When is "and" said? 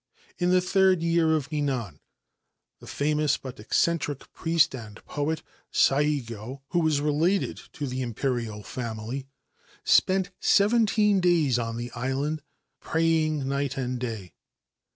4.73-4.95, 13.77-13.99